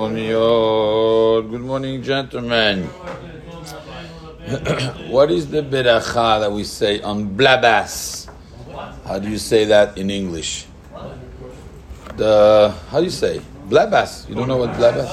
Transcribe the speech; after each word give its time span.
Good 0.00 1.60
morning, 1.60 2.00
gentlemen. 2.00 2.84
what 5.12 5.28
is 5.30 5.52
the 5.52 5.60
beracha 5.60 6.40
that 6.40 6.50
we 6.50 6.64
say 6.64 7.02
on 7.02 7.36
blabas? 7.36 8.26
How 9.04 9.18
do 9.18 9.28
you 9.28 9.36
say 9.36 9.66
that 9.66 9.98
in 9.98 10.08
English? 10.08 10.64
The 12.16 12.72
how 12.88 13.00
do 13.00 13.04
you 13.04 13.12
say 13.12 13.42
blabas? 13.68 14.26
You 14.26 14.36
don't 14.36 14.48
know 14.48 14.56
what 14.56 14.72
blabas? 14.72 15.10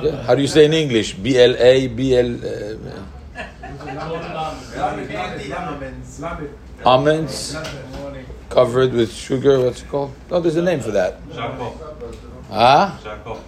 Yeah. 0.00 0.22
How 0.22 0.34
do 0.34 0.40
you 0.40 0.48
say 0.48 0.64
in 0.64 0.72
English? 0.72 1.12
B 1.20 1.36
L 1.36 1.56
A 1.60 1.88
B 1.88 2.16
L. 2.16 2.40
Uh, 2.40 2.78
almonds 6.88 7.54
covered 8.48 8.94
with 8.94 9.12
sugar. 9.12 9.60
What's 9.60 9.82
it 9.82 9.88
called? 9.90 10.12
No, 10.30 10.40
there's 10.40 10.56
a 10.56 10.62
name 10.62 10.80
for 10.80 10.92
that. 10.92 11.20
Ah? 12.50 12.98
Huh? 13.02 13.40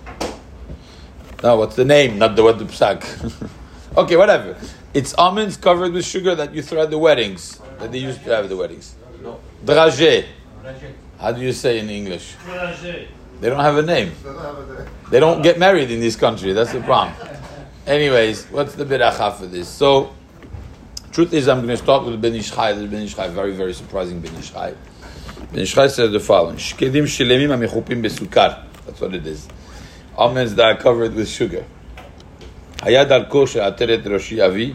No, 1.42 1.56
what's 1.56 1.76
the 1.76 1.84
name? 1.84 2.18
Not 2.18 2.34
the 2.34 2.42
what 2.42 2.59
the 2.59 2.64
psak. 2.64 3.04
okay, 3.96 4.16
whatever. 4.16 4.56
It's 4.92 5.14
almonds 5.14 5.56
covered 5.56 5.92
with 5.92 6.04
sugar 6.04 6.34
that 6.34 6.52
you 6.54 6.62
throw 6.62 6.82
at 6.82 6.90
the 6.90 6.98
weddings 6.98 7.60
that 7.78 7.92
they 7.92 7.98
used 7.98 8.24
to 8.24 8.30
have 8.34 8.45
at 8.45 8.50
the 8.50 8.56
weddings. 8.56 8.96
No. 9.23 9.38
Dragé. 9.64 10.26
How 11.18 11.32
do 11.32 11.40
you 11.40 11.52
say 11.52 11.78
in 11.78 11.90
English? 11.90 12.34
They 13.40 13.48
don't 13.48 13.60
have 13.60 13.76
a 13.76 13.82
name. 13.82 14.12
They 15.10 15.20
don't 15.20 15.42
get 15.42 15.59
married 15.59 15.90
in 15.90 16.01
this 16.01 16.16
country. 16.16 16.52
That's 16.52 16.73
the 16.73 16.80
problem. 16.80 17.15
Anyways, 17.87 18.46
what's 18.46 18.74
the 18.74 18.84
beracha 18.84 19.34
for 19.34 19.46
this? 19.46 19.68
So, 19.68 20.12
truth 21.12 21.32
is, 21.32 21.48
I'm 21.48 21.59
going 21.59 21.68
to 21.68 21.76
start 21.76 22.04
with 22.04 22.20
Ben 22.20 22.34
Ish 22.34 22.51
Chai. 22.51 22.74
Ben 22.74 23.02
Ish 23.02 23.15
very, 23.15 23.52
very 23.52 23.73
surprising 23.73 24.20
Ben 24.20 24.34
Ish 24.34 24.52
Chai. 24.52 24.74
Ben 25.52 25.60
Ish 25.60 25.74
says 25.74 25.96
the 25.96 26.20
following: 26.20 26.56
Shkedim 26.56 27.04
shilemim 27.04 27.56
amichupim 27.56 28.02
besukar. 28.04 28.67
That's 28.88 28.99
what 29.02 29.13
it 29.16 29.25
is. 29.25 29.48
Almonds 30.16 30.55
that 30.55 30.66
are 30.66 30.77
covered 30.77 31.16
with 31.16 31.27
sugar. 31.27 31.63
היה 32.81 33.03
דרכו 33.03 33.48
של 33.48 33.59
עטרת 33.59 34.07
ראשי 34.07 34.46
אבי, 34.46 34.73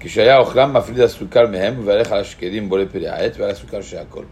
כשהיה 0.00 0.38
אוכלם 0.38 0.72
מפריד 0.72 1.00
הסוכר 1.00 1.46
מהם 1.46 1.74
וברך 1.78 2.12
על 2.12 2.20
השקדים 2.20 2.68
בורא 2.68 2.82
פרי 2.92 3.08
העט 3.08 3.32
ועל 3.38 3.50
הסוכר 3.50 3.82
של 3.82 3.98
הכל. 3.98 4.24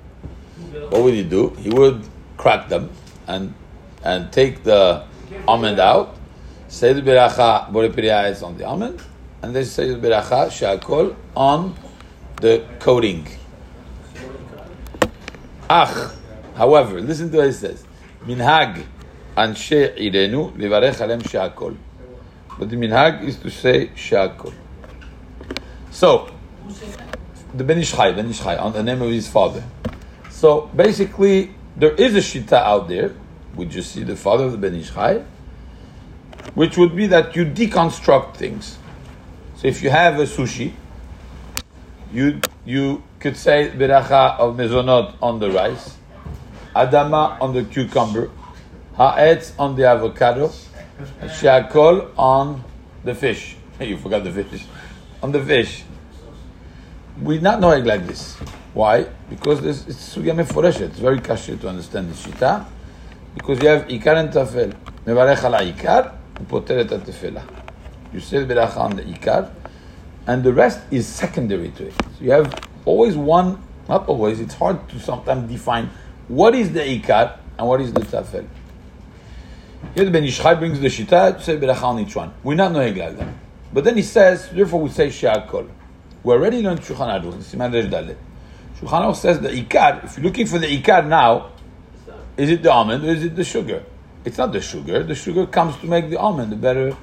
What 0.90 0.94
would 0.94 1.14
he 1.14 1.24
do? 1.24 1.56
He 1.64 1.70
would 1.70 2.02
crack 2.36 2.68
them 2.68 2.90
and, 3.26 3.52
and 4.04 4.32
take 4.32 4.64
the 4.64 5.02
almond 5.46 5.78
out, 5.78 6.16
say 6.68 6.92
the 6.92 7.02
beracha 7.02 7.70
bore 7.72 7.88
piri 7.88 8.10
on 8.10 8.56
the 8.56 8.64
almond, 8.64 9.00
and 9.42 9.54
then 9.54 9.64
say 9.64 9.88
the 9.90 9.96
beracha 9.96 10.50
she'akol 10.50 11.14
on 11.36 11.74
the 12.40 12.64
coating. 12.80 13.26
Ach, 15.68 16.12
however, 16.56 17.00
listen 17.00 17.30
to 17.30 17.38
what 17.38 17.46
it 17.46 17.52
says. 17.54 17.84
Minhag 18.25 18.83
anshe 19.35 19.95
irenu 19.97 20.53
livarech 20.57 21.01
alem 21.01 21.21
she'akol. 21.21 21.75
But 22.57 22.69
the 22.69 22.75
minhag 22.75 23.23
is 23.23 23.37
to 23.39 23.49
say 23.49 23.91
she'akol. 23.95 24.53
So, 25.91 26.29
the 27.53 27.63
Ben 27.63 27.77
Ish 27.79 27.91
Chai, 27.91 28.11
Ben 28.13 28.29
Ish 28.29 28.39
Chai, 28.39 28.57
on 28.57 28.73
the 28.73 28.81
name 28.81 29.01
of 29.01 29.09
his 29.09 29.27
father. 29.27 29.63
So 30.29 30.69
basically, 30.75 31.53
there 31.75 31.91
is 31.91 32.15
a 32.15 32.19
shita 32.19 32.53
out 32.53 32.87
there, 32.87 33.09
which 33.55 33.75
you 33.75 33.81
see 33.81 34.03
the 34.03 34.15
father 34.15 34.45
of 34.45 34.53
the 34.53 34.57
Ben 34.57 34.75
Ish 34.75 34.91
Chai, 34.91 35.23
which 36.55 36.77
would 36.77 36.95
be 36.95 37.07
that 37.07 37.35
you 37.35 37.45
deconstruct 37.45 38.35
things. 38.37 38.77
So 39.57 39.67
if 39.67 39.83
you 39.83 39.89
have 39.89 40.19
a 40.19 40.23
sushi, 40.23 40.73
you 42.11 42.41
you 42.65 43.03
could 43.19 43.37
say 43.37 43.71
beracha 43.75 44.37
of 44.39 44.55
mezonot 44.55 45.15
on 45.21 45.39
the 45.39 45.51
rice, 45.51 45.97
Adama 46.75 47.39
on 47.39 47.53
the 47.53 47.63
cucumber, 47.63 48.29
Ha'etz 48.95 49.53
on 49.57 49.75
the 49.75 49.85
avocado, 49.85 50.51
Shakol 51.23 52.11
on 52.17 52.63
the 53.03 53.15
fish. 53.15 53.55
you 53.79 53.97
forgot 53.97 54.23
the 54.23 54.31
fish. 54.31 54.65
On 55.21 55.31
the 55.31 55.43
fish. 55.43 55.83
We're 57.21 57.41
not 57.41 57.59
knowing 57.59 57.85
like 57.85 58.05
this. 58.07 58.35
Why? 58.73 59.05
Because 59.29 59.61
this, 59.61 59.87
it's 59.87 60.15
sugya 60.15 60.33
meforeshet. 60.33 60.81
It's 60.81 60.99
very 60.99 61.19
kashir 61.19 61.59
to 61.61 61.69
understand 61.69 62.09
the 62.09 62.15
shita. 62.15 62.65
Because 63.35 63.61
you 63.61 63.69
have 63.69 63.87
ikar 63.87 64.17
and 64.17 64.29
tafel. 64.29 64.75
Mevarech 65.05 65.43
ala 65.43 65.59
ikar, 65.59 66.15
poter 66.47 66.79
et 66.79 66.87
tefela. 66.87 67.43
You 68.13 68.19
say 68.19 68.37
beracha 68.45 68.77
on 68.77 68.95
the 68.95 69.03
ikar, 69.03 69.51
and 70.27 70.43
the 70.43 70.53
rest 70.53 70.79
is 70.91 71.07
secondary 71.07 71.69
to 71.69 71.87
it. 71.87 71.93
So 72.17 72.23
you 72.23 72.31
have 72.31 72.53
always 72.85 73.15
one, 73.15 73.61
not 73.89 74.07
always, 74.07 74.39
it's 74.39 74.53
hard 74.53 74.87
to 74.89 74.99
sometimes 74.99 75.51
define 75.51 75.89
what 76.27 76.55
is 76.55 76.71
the 76.71 76.79
ikar 76.79 77.37
and 77.57 77.67
what 77.67 77.81
is 77.81 77.91
the 77.93 78.01
tafel? 78.01 78.47
Here 79.95 80.05
the 80.05 80.11
Ben 80.11 80.23
Ish 80.23 80.39
Chai 80.39 80.55
brings 80.55 80.79
the 80.79 80.87
shita 80.87 81.37
to 81.37 81.43
say 81.43 81.57
beracha 81.57 81.83
on 81.83 81.99
each 81.99 82.15
one. 82.15 82.33
We're 82.43 82.55
not 82.55 82.71
knowing 82.71 82.95
like 82.95 83.17
that. 83.17 83.27
But 83.73 83.83
then 83.83 83.95
he 83.95 84.03
says, 84.03 84.49
therefore 84.49 84.81
we 84.81 84.89
say 84.89 85.09
she'akol. 85.09 85.67
We 86.23 86.33
already 86.33 86.61
learned 86.61 86.79
Shulchan 86.79 87.21
Aruch, 87.21 87.33
Siman 87.43 87.73
Resh 87.73 87.85
Dalet. 87.85 88.15
Shulchan 88.79 89.01
Aruch 89.01 89.15
says 89.17 89.39
the 89.39 89.49
ikar, 89.49 90.05
if 90.05 90.17
you're 90.17 90.23
looking 90.23 90.47
for 90.47 90.59
the 90.59 90.67
ikar 90.67 91.05
now, 91.07 91.51
is 92.37 92.49
it 92.49 92.63
the 92.63 92.71
almond 92.71 93.03
or 93.03 93.09
is 93.09 93.23
it 93.23 93.35
the 93.35 93.43
sugar? 93.43 93.83
It's 94.23 94.37
not 94.37 94.53
the 94.53 94.61
sugar. 94.61 95.03
The 95.03 95.15
sugar 95.15 95.45
comes 95.45 95.75
to 95.77 95.87
make 95.87 96.09
the 96.09 96.17
almond 96.17 96.51
the 96.51 96.55
better, 96.55 96.95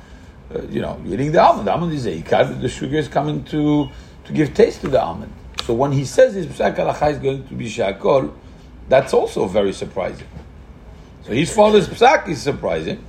uh, 0.55 0.63
you 0.63 0.81
know, 0.81 1.01
eating 1.07 1.33
the 1.33 1.41
almond. 1.41 1.67
The 1.67 1.73
almond 1.73 1.93
is 1.93 2.05
the 2.05 2.23
ikar, 2.23 2.49
but 2.49 2.63
the 2.63 2.69
sugar 2.69 2.97
is 2.97 3.09
coming 3.09 3.45
to, 3.45 3.89
to 4.25 4.33
give 4.33 4.55
taste 4.55 4.81
to 4.81 4.89
the 4.89 5.01
almond. 5.01 5.33
So 5.65 5.75
when 5.75 5.93
he 5.93 6.05
says 6.05 6.35
his 6.35 6.47
psak 6.47 7.11
is 7.11 7.19
going 7.19 7.47
to 7.47 7.55
be 7.55 7.69
she'akol, 7.69 8.35
that's 8.91 9.15
also 9.15 9.47
very 9.47 9.73
surprising. 9.73 10.27
So 11.25 11.33
his 11.33 11.55
father's 11.55 11.89
psak 11.89 12.29
is 12.29 12.43
surprising. 12.43 13.05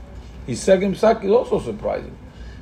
His 0.45 0.61
second 0.61 0.95
psak 0.95 1.23
is 1.23 1.31
also 1.31 1.59
surprising. 1.59 2.15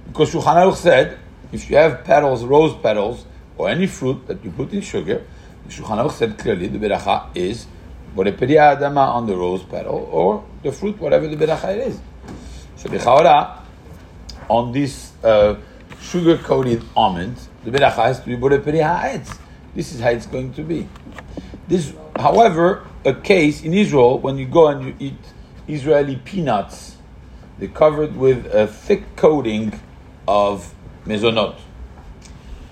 Because 0.07 0.33
Shulchan 0.33 0.55
Aruch 0.55 0.77
said, 0.77 1.19
if 1.51 1.69
you 1.69 1.75
have 1.75 2.05
petals, 2.05 2.45
rose 2.45 2.73
petals, 2.81 3.25
or 3.57 3.69
any 3.69 3.87
fruit 3.87 4.25
that 4.27 4.43
you 4.43 4.51
put 4.51 4.71
in 4.71 4.79
sugar, 4.79 5.25
Shulchan 5.67 5.97
Aruch 5.97 6.13
said 6.13 6.37
clearly 6.37 6.67
the 6.67 6.79
beracha 6.79 7.27
is 7.35 7.67
on 8.15 9.25
the 9.27 9.35
rose 9.35 9.63
petal, 9.63 10.09
or 10.11 10.43
the 10.63 10.71
fruit, 10.71 10.97
whatever 10.97 11.27
the 11.27 11.35
beracha 11.35 11.75
it 11.75 11.87
is. 11.89 11.99
So 12.77 12.89
Bechawara, 12.89 13.59
on 14.47 14.71
this 14.71 15.11
uh, 15.23 15.57
sugar-coated 16.01 16.83
almond, 16.95 17.37
the 17.65 17.71
beracha 17.71 18.05
has 18.05 18.21
to 18.21 18.25
be 18.27 18.37
Boreperia 18.37 19.37
This 19.75 19.93
is 19.93 19.99
how 19.99 20.09
it's 20.09 20.25
going 20.25 20.53
to 20.53 20.63
be. 20.63 20.87
This, 21.69 21.93
however, 22.15 22.85
a 23.05 23.13
case 23.13 23.63
in 23.63 23.73
Israel 23.73 24.17
when 24.19 24.37
you 24.37 24.47
go 24.47 24.67
and 24.67 24.83
you 24.83 24.95
eat 24.99 25.17
Israeli 25.67 26.15
peanuts, 26.17 26.97
they're 27.59 27.69
covered 27.69 28.17
with 28.17 28.47
a 28.47 28.65
thick 28.65 29.15
coating 29.15 29.79
of 30.27 30.73
mezonot. 31.05 31.55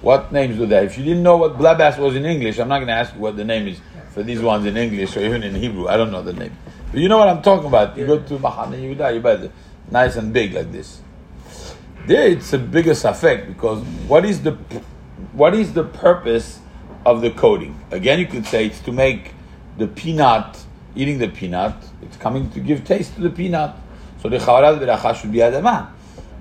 What 0.01 0.31
names 0.31 0.57
do 0.57 0.65
they? 0.65 0.85
If 0.85 0.97
you 0.97 1.03
didn't 1.03 1.21
know 1.23 1.37
what 1.37 1.57
blabas 1.57 1.99
was 1.99 2.15
in 2.15 2.25
English, 2.25 2.57
I'm 2.57 2.67
not 2.67 2.79
going 2.79 2.87
to 2.87 2.93
ask 2.93 3.13
you 3.13 3.21
what 3.21 3.37
the 3.37 3.45
name 3.45 3.67
is 3.67 3.79
for 4.11 4.23
these 4.23 4.41
ones 4.41 4.65
in 4.65 4.75
English 4.75 5.15
or 5.15 5.21
even 5.21 5.43
in 5.43 5.53
Hebrew. 5.53 5.87
I 5.87 5.95
don't 5.95 6.11
know 6.11 6.23
the 6.23 6.33
name. 6.33 6.57
But 6.91 6.99
you 6.99 7.07
know 7.07 7.19
what 7.19 7.29
I'm 7.29 7.43
talking 7.43 7.67
about. 7.67 7.95
You 7.97 8.07
go 8.07 8.19
to 8.19 8.37
Mahane 8.39 8.73
Yehuda, 8.73 9.13
you 9.13 9.19
buy 9.19 9.35
the 9.35 9.51
nice 9.91 10.15
and 10.15 10.33
big 10.33 10.53
like 10.53 10.71
this. 10.71 11.01
There 12.07 12.27
it's 12.27 12.51
a 12.53 12.57
bigger 12.57 12.91
effect 12.91 13.47
because 13.47 13.83
what 14.07 14.25
is 14.25 14.41
the 14.41 14.53
what 15.33 15.53
is 15.53 15.73
the 15.73 15.83
purpose 15.83 16.59
of 17.07 17.21
the 17.21 17.31
coating? 17.31 17.73
Again, 17.91 18.19
you 18.19 18.27
could 18.27 18.45
say 18.45 18.65
it's 18.65 18.81
to 18.81 18.91
make 18.91 19.33
the 19.77 19.87
peanut, 19.87 20.57
eating 20.93 21.19
the 21.19 21.29
peanut, 21.29 21.73
it's 22.01 22.17
coming 22.17 22.51
to 22.51 22.59
give 22.59 22.83
taste 22.83 23.15
to 23.15 23.21
the 23.21 23.29
peanut. 23.29 23.73
So 24.21 24.27
the 24.27 24.37
chavarad 24.37 24.77
beracha 24.79 25.15
should 25.15 25.31
be 25.31 25.37
adama. 25.37 25.89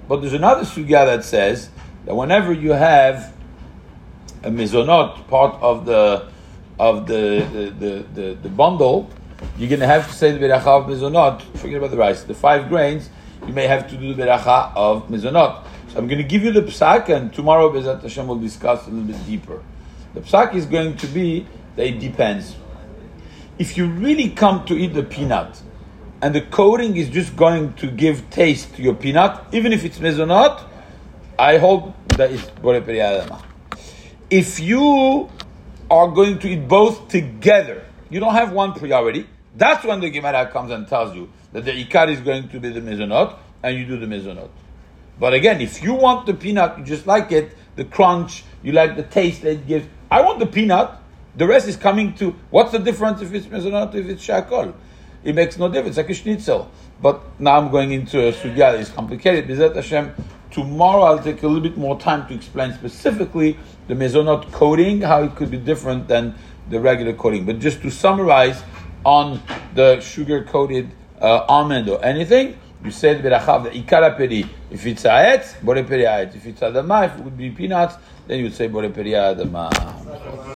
But 0.09 0.23
there's 0.23 0.33
another 0.33 0.63
sugya 0.63 1.07
that 1.07 1.25
says 1.25 1.71
that 2.05 2.17
whenever 2.17 2.53
you 2.53 2.73
have 2.73 3.33
a 4.43 4.51
mizonot, 4.51 5.29
part 5.29 5.55
of 5.63 5.87
the 5.87 6.29
of 6.81 7.07
the 7.07 7.47
the, 7.53 7.65
the, 7.83 8.21
the, 8.21 8.35
the 8.35 8.49
bundle, 8.49 9.09
you're 9.57 9.69
going 9.69 9.81
to 9.81 9.87
have 9.87 10.09
to 10.09 10.15
say 10.15 10.33
the 10.33 10.45
beracha 10.45 10.67
of 10.67 10.87
mizonot. 10.87 11.43
Forget 11.59 11.79
about 11.79 11.93
the 11.93 11.97
rice. 11.97 12.25
The 12.25 12.35
five 12.35 12.69
grains, 12.69 13.09
you 13.47 13.53
may 13.53 13.69
have 13.69 13.89
to 13.91 13.97
do 13.97 14.15
the 14.15 14.25
beracha 14.25 14.75
of 14.75 15.07
mizonot. 15.09 15.65
So 15.93 15.99
I'm 15.99 16.09
going 16.09 16.19
to 16.19 16.25
give 16.25 16.43
you 16.43 16.51
the 16.51 16.63
psak, 16.63 17.09
and 17.09 17.33
tomorrow 17.33 17.71
Be'ezrat 17.71 18.03
Hashem 18.03 18.27
will 18.27 18.43
discuss 18.51 18.89
a 18.89 18.91
little 18.91 19.07
bit 19.07 19.25
deeper. 19.27 19.63
The 20.17 20.23
psak 20.23 20.55
is 20.55 20.65
going 20.65 20.97
to 20.97 21.07
be 21.09 21.47
that 21.77 21.87
it 21.87 22.01
depends 22.01 22.57
if 23.59 23.77
you 23.77 23.87
really 23.87 24.31
come 24.31 24.65
to 24.65 24.75
eat 24.75 24.95
the 24.95 25.03
peanut 25.03 25.61
and 26.23 26.35
the 26.35 26.41
coating 26.41 26.97
is 26.97 27.11
just 27.11 27.37
going 27.37 27.75
to 27.75 27.87
give 27.87 28.31
taste 28.31 28.75
to 28.77 28.83
your 28.83 28.95
peanut, 28.95 29.45
even 29.53 29.75
if 29.75 29.85
it's 29.85 29.99
mezonot, 29.99 30.65
I 31.39 31.59
hope 31.59 31.95
that 32.17 32.33
it's 32.33 32.49
bore 32.63 32.83
If 34.31 34.59
you 34.59 35.29
are 35.91 36.09
going 36.09 36.39
to 36.39 36.49
eat 36.49 36.67
both 36.67 37.09
together, 37.09 37.85
you 38.09 38.19
don't 38.19 38.33
have 38.33 38.53
one 38.53 38.73
priority, 38.73 39.27
that's 39.55 39.85
when 39.85 40.01
the 40.01 40.09
Gemara 40.09 40.47
comes 40.47 40.71
and 40.71 40.89
tells 40.89 41.15
you 41.15 41.31
that 41.53 41.67
the 41.67 41.73
ikar 41.85 42.09
is 42.09 42.21
going 42.21 42.49
to 42.49 42.59
be 42.59 42.71
the 42.71 42.81
mezonot, 42.81 43.37
and 43.63 43.77
you 43.77 43.85
do 43.85 43.99
the 43.99 44.07
mezonot. 44.07 44.49
But 45.21 45.35
again, 45.35 45.61
if 45.61 45.83
you 45.83 45.93
want 45.93 46.25
the 46.25 46.33
peanut, 46.33 46.79
you 46.79 46.85
just 46.85 47.07
like 47.07 47.33
it, 47.33 47.55
the 47.77 47.85
crunch, 47.85 48.45
you 48.63 48.73
like 48.73 48.97
the 48.97 49.03
taste 49.03 49.43
that 49.43 49.51
it 49.51 49.67
gives. 49.67 49.87
I 50.11 50.23
want 50.23 50.39
the 50.39 50.47
peanut, 50.47 50.99
the 51.37 51.47
rest 51.47 51.69
is 51.69 51.77
coming 51.77 52.15
to 52.15 52.35
what's 52.51 52.73
the 52.73 52.79
difference 52.79 53.21
if 53.21 53.33
it's 53.33 53.47
mezonot 53.47 53.95
if 53.95 54.07
it's 54.07 54.27
shakol? 54.27 54.75
it 55.27 55.35
makes 55.35 55.59
no 55.59 55.69
difference. 55.69 55.97
Like 55.97 56.09
a 56.09 56.15
schnitzel. 56.15 56.71
But 57.03 57.21
now 57.41 57.59
I'm 57.59 57.71
going 57.71 57.93
into 57.93 58.29
a 58.29 58.33
sugya 58.33 58.95
complicated. 58.95 59.49
Be'ezrat 59.49 59.75
Hashem, 59.75 60.15
tomorrow 60.51 61.03
I'll 61.03 61.23
take 61.23 61.43
a 61.43 61.47
little 61.47 61.63
bit 61.63 61.77
more 61.77 61.99
time 61.99 62.27
to 62.29 62.35
explain 62.35 62.73
specifically 62.73 63.59
the 63.89 63.95
mezonot 63.95 64.51
coating, 64.53 65.03
how 65.03 65.25
it 65.25 65.35
could 65.35 65.51
be 65.51 65.59
different 65.59 66.07
than 66.07 66.35
the 66.71 66.81
regular 66.81 67.13
coating. 67.13 67.45
But 67.45 67.59
just 67.59 67.83
to 67.83 67.91
summarize 67.91 68.63
on 69.05 69.43
the 69.75 70.01
sugar 70.01 70.45
coated 70.45 70.93
uh, 71.21 71.45
almond 71.49 71.89
or 71.89 72.03
anything, 72.05 72.57
you 72.85 72.91
said 72.91 73.23
the 73.23 73.31
ikara 73.31 74.17
peri. 74.17 74.47
If 74.71 74.87
it's 74.87 75.05
a 75.05 75.11
aetz, 75.11 75.61
bore 75.63 75.83
peri. 75.83 76.05
If 76.05 76.47
it's 76.47 76.61
adama, 76.61 77.07
if 77.07 77.19
it 77.19 77.25
would 77.25 77.37
be 77.37 77.51
peanuts, 77.51 77.97
then 78.27 78.39
you 78.39 78.45
would 78.45 78.55
say 78.55 78.69
bore 78.69 78.89
peri 78.91 79.11
adama. 79.11 79.71